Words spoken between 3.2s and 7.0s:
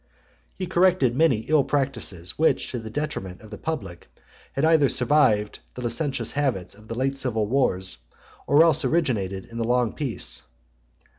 of the public, had either survived the licentious habits of the